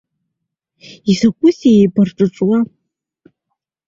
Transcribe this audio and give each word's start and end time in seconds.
Изакәызеи 1.11 1.75
еибарҿыҿуа? 1.79 2.57